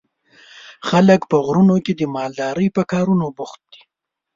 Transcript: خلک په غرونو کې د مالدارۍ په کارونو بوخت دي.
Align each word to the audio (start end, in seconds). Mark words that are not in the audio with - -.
خلک 0.87 1.21
په 1.31 1.37
غرونو 1.45 1.75
کې 1.85 1.93
د 1.95 2.01
مالدارۍ 2.15 2.67
په 2.75 2.81
کارونو 2.91 3.25
بوخت 3.37 3.61
دي. 3.71 3.81